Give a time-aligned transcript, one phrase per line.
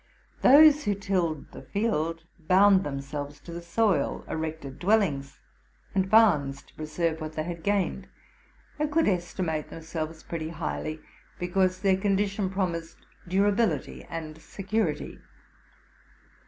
[0.41, 5.37] Those who tilled the field bound themselves to the soil, erected dwellings
[5.93, 8.07] and barns to preserve what they had gained,
[8.79, 11.01] and could estimate themselves pretty highly,
[11.37, 15.19] because their con dition promised durability and security.